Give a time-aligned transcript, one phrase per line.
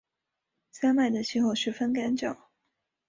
[0.71, 2.35] 山脉的气候十分干燥。